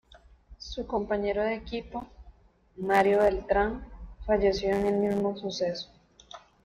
Su 0.57 0.87
compañero 0.87 1.43
de 1.43 1.53
equipo, 1.53 2.07
Mario 2.75 3.19
Beltrán, 3.19 3.85
falleció 4.25 4.69
en 4.71 4.87
el 4.87 4.95
mismo 4.95 5.37
suceso. 5.37 5.91